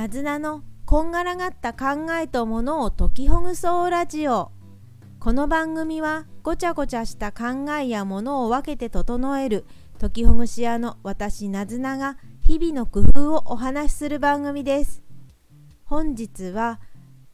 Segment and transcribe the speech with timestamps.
[0.00, 4.50] なずなのこんがらがった考えとものを解きほぐそうラジオ。
[5.18, 9.66] この番組はごちゃごちゃした考えやものを分けて整える
[10.00, 15.02] 解きほぐし屋の私なずなが日々の工夫をお話しする番組です。
[15.84, 16.80] 本日は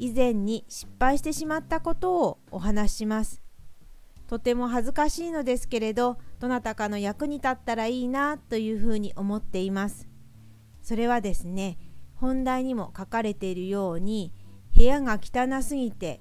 [0.00, 3.42] 以前に失敗してしまったことをお話しします。
[4.26, 10.09] とても恥ずかしいのですけれどどなたかの役に立ったらいいなというふうに思っています。
[10.83, 11.78] それはですね
[12.16, 14.33] 本題にも書かれているように
[14.77, 16.20] 部屋が汚すぎて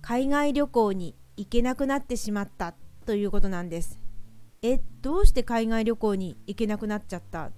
[0.00, 4.00] 海外旅行に行けなくなってしまったということなんです。
[4.62, 7.50] えどうして海外旅行に行けなくなっちゃった？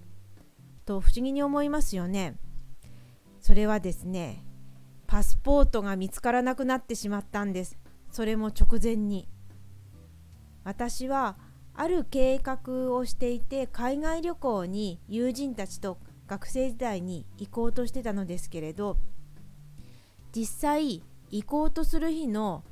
[0.84, 2.36] と不思議に思いますよね。
[3.40, 4.44] それはですね
[5.06, 7.76] パスポートが見つからなくなってしまったんです。
[8.10, 9.28] それも直前に。
[10.64, 11.36] 私は
[11.74, 18.96] ある計画をしていて海外旅行に友人たちと学生時代に行こうとしてたのですけれど
[20.34, 22.64] 実際行こうとする日の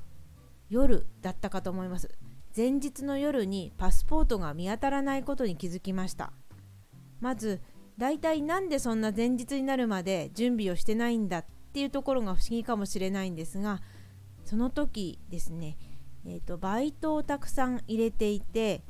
[0.68, 2.10] 夜だったかと思います。
[2.56, 6.32] 前日の夜にパスポートが見当たらないことに気づきました。
[7.20, 7.60] まず
[7.98, 13.82] 大体なんでそんな前日になるまで準備をしてないんだっていうところが不思議かもしれないんですが
[14.44, 15.76] その時ですね、
[16.24, 18.82] えーとバイトをたくさん入れていて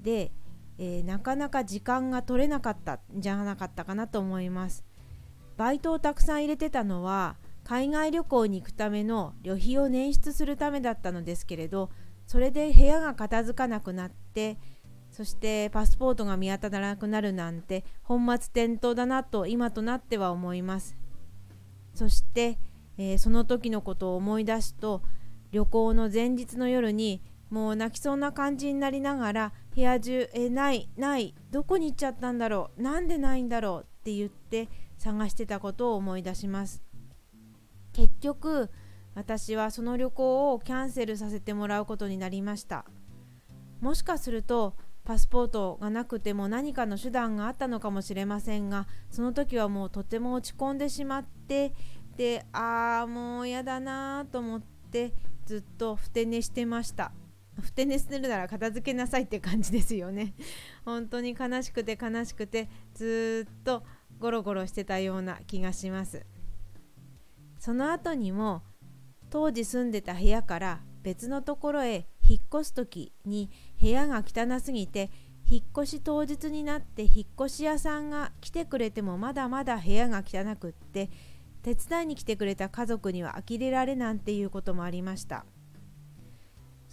[0.00, 0.32] で
[0.78, 4.84] えー、なかなか時間が取れなかったんじゃなかったかなと思います。
[5.56, 11.90] バイトをたくさん入れてたのは海外旅行に行くための旅費を捻出するためだったのですけれど
[12.26, 14.58] それで部屋が片付かなくなって
[15.10, 20.96] そしてパスポートが見当たらなくなるなんて本末転倒だなと今となっては思います。
[21.94, 22.58] そして、
[22.98, 25.02] えー、その時のことを思い出すと
[25.52, 36.82] 旅行の前日の夜にもう泣きそうな感じになりながら部屋中えないないどこに行っちゃったんだろうなんでないんだろうって言って探してたことを思い出します。
[37.92, 38.70] 結局
[39.14, 42.84] 私はその旅行をキャンセルさせてもらうことになりました。
[43.80, 44.74] もしかすると
[45.04, 51.74] パスポートがなくても何かの手段があったのかもしれませんがその時はもうとても落ち込んでしまって
[52.16, 55.12] でああもう嫌だなと思って
[55.44, 57.12] ずっとふて寝してました。
[57.60, 60.34] ふて寝するなら片付けなさいって感じですよね。
[60.84, 63.84] 本当に悲しくて悲しくてずっと
[64.18, 66.24] ゴロゴロしてたような気がします。
[67.58, 68.62] その後にも
[69.30, 73.50] 当時住んでた部屋から別のところへ引っ越す時に
[73.80, 75.10] 部屋が汚すぎて
[75.48, 81.10] 引っ越し当日になって引っ越し屋さんが来てくれてもまだまだ部屋が汚くって
[81.62, 85.44] 手伝いに来てくれた家族には呆れられなんていうこともありました。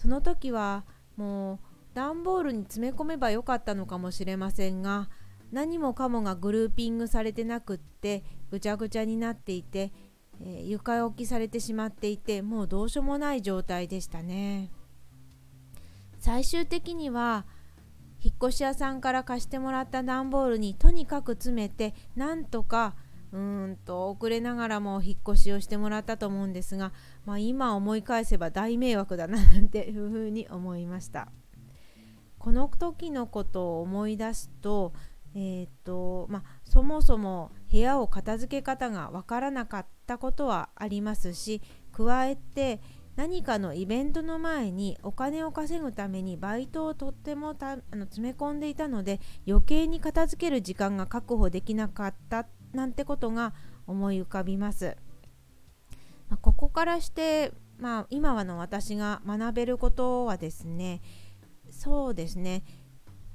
[0.02, 0.84] その時は
[1.16, 1.58] もう
[1.94, 5.08] 段ボールに詰め込めばよかったのかもしれませんが
[5.52, 9.92] 何もかもがグルーピングされてなくってぐちゃぐちゃになっていて、
[10.40, 14.72] えー、床置きされてしまっていてもうどうしようもない状態でしたね。
[16.18, 17.46] 最終的には
[18.20, 22.96] 引っ越し屋さんから貸してもらった段ボールにとにかく詰めてなんとか
[23.32, 26.92] うんと遅れながらも引っ越しをしてもらったと思うんですが、
[27.24, 31.32] まあ、今思い返せば大迷惑だななんていうふうに思いました。
[32.38, 34.92] この時のことを思い出すと,、
[35.34, 41.62] えーとまあ、そもそも部屋を片付け方がわからなかったことはありますし
[41.92, 42.80] 加えて
[43.14, 53.54] 何かのイベントの前にお金を稼ぐためにバイトをとってもあの詰め込んでいたので余計に片付ける時間が確保できなかったなんてことが
[53.86, 54.96] 思い浮かびます。
[56.28, 61.02] まあ、ここからして、まあ、今はの私が学べることはですね
[61.70, 62.62] そうですね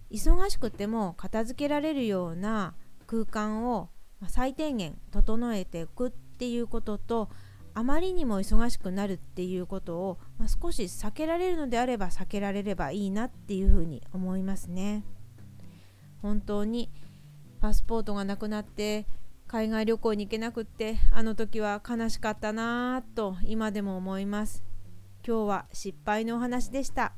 [0.10, 2.74] 忙しくても片付けられるような
[3.06, 3.90] 空間を
[4.28, 7.30] 最低限整えていくっていうことと
[7.76, 15.04] あまりにも忙しくなるっていうことを、まあ、少し避けられるのであれば避けられればいいなっていうふうに思いますね。
[16.24, 16.90] 本当に
[17.60, 19.06] パスポートがなくなって
[19.48, 24.64] 海外旅行に行けなくってあの時は悲しかったなぁと今でも思います。
[25.26, 27.14] 今日は失敗のお話でした。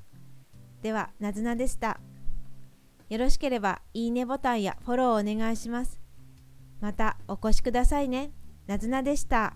[0.81, 1.99] ではなずなでした。
[3.09, 5.99] よろしければいいねボタンやフォローをお願いします。
[6.79, 8.31] またお越しくださいね。
[8.67, 9.55] なずなでした。